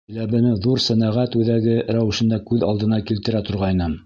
[0.11, 3.99] Силәбене ҙур сәнәғәт үҙәге рәүешендә күҙ алдына килтерә торғайным.